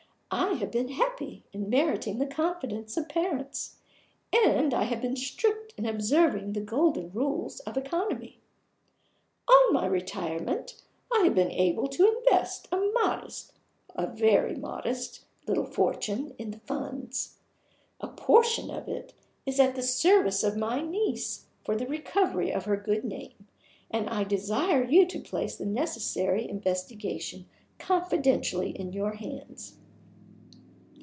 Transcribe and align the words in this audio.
I 0.33 0.53
have 0.53 0.71
been 0.71 0.87
happy 0.87 1.43
in 1.51 1.69
meriting 1.69 2.17
the 2.17 2.25
confidence 2.25 2.95
of 2.95 3.09
parents; 3.09 3.75
and 4.31 4.73
I 4.73 4.83
have 4.85 5.01
been 5.01 5.17
strict 5.17 5.73
in 5.77 5.85
observing 5.85 6.53
the 6.53 6.61
golden 6.61 7.11
rules 7.11 7.59
of 7.61 7.75
economy. 7.75 8.39
On 9.49 9.73
my 9.73 9.85
retirement, 9.85 10.81
I 11.13 11.23
have 11.25 11.35
been 11.35 11.51
able 11.51 11.89
to 11.89 12.09
invest 12.17 12.69
a 12.71 12.77
modest, 12.77 13.51
a 13.93 14.07
very 14.07 14.55
modest, 14.55 15.25
little 15.47 15.65
fortune 15.65 16.33
in 16.37 16.51
the 16.51 16.59
Funds. 16.59 17.35
A 17.99 18.07
portion 18.07 18.69
of 18.69 18.87
it 18.87 19.13
is 19.45 19.59
at 19.59 19.75
the 19.75 19.83
service 19.83 20.45
of 20.45 20.55
my 20.55 20.79
niece 20.79 21.47
for 21.65 21.75
the 21.75 21.87
recovery 21.87 22.51
of 22.53 22.63
her 22.63 22.77
good 22.77 23.03
name; 23.03 23.49
and 23.89 24.09
I 24.09 24.23
desire 24.23 24.85
to 24.87 25.19
place 25.19 25.57
the 25.57 25.65
necessary 25.65 26.47
investigation 26.47 27.49
confidentially 27.79 28.69
in 28.69 28.93
your 28.93 29.15
hands. 29.15 29.75